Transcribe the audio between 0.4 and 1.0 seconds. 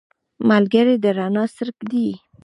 ملګری